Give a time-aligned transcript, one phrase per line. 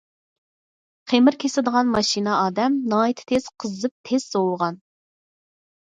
[1.11, 4.85] خېمىر كېسىدىغان ماشىنا ئادەم ناھايىتى تېز قىزىپ تېز سوۋۇغان.